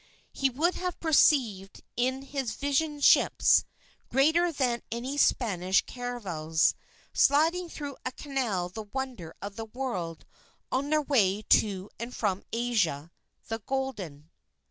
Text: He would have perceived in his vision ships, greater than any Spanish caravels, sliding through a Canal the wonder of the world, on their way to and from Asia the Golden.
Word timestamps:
He 0.33 0.49
would 0.49 0.73
have 0.73 0.99
perceived 0.99 1.83
in 1.95 2.23
his 2.23 2.55
vision 2.55 3.01
ships, 3.01 3.65
greater 4.09 4.51
than 4.51 4.81
any 4.91 5.15
Spanish 5.15 5.85
caravels, 5.85 6.73
sliding 7.13 7.69
through 7.69 7.97
a 8.03 8.11
Canal 8.11 8.67
the 8.69 8.81
wonder 8.81 9.35
of 9.43 9.57
the 9.57 9.65
world, 9.65 10.25
on 10.71 10.89
their 10.89 11.03
way 11.03 11.43
to 11.43 11.91
and 11.99 12.15
from 12.15 12.43
Asia 12.51 13.11
the 13.47 13.59
Golden. 13.59 14.31